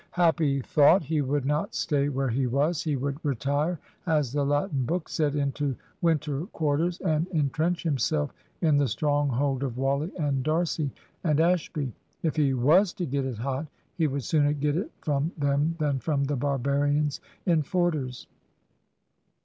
Happy 0.17 0.61
thought! 0.61 1.03
He 1.03 1.21
would 1.21 1.45
not 1.45 1.75
stay 1.75 2.09
where 2.09 2.29
he 2.31 2.47
was. 2.47 2.81
He 2.81 2.95
would 2.95 3.23
retire, 3.23 3.79
as 4.07 4.33
the 4.33 4.43
Latin 4.43 4.83
book 4.83 5.07
said, 5.07 5.35
into 5.35 5.75
winter 6.01 6.47
quarters, 6.47 6.99
and 7.01 7.27
entrench 7.27 7.83
himself 7.83 8.33
in 8.61 8.77
the 8.77 8.87
stronghold 8.87 9.61
of 9.61 9.77
Wally 9.77 10.11
and 10.17 10.41
D'Arcy 10.41 10.89
and 11.23 11.39
Ashby. 11.39 11.93
If 12.23 12.35
he 12.35 12.55
was 12.55 12.93
to 12.93 13.05
get 13.05 13.25
it 13.25 13.37
hot, 13.37 13.67
he 13.95 14.07
would 14.07 14.23
sooner 14.23 14.53
get 14.53 14.75
it 14.75 14.89
from 15.01 15.33
them 15.37 15.75
than 15.77 15.99
from 15.99 16.23
the 16.23 16.35
barbarians 16.35 17.21
in 17.45 17.61
Forder's. 17.61 18.25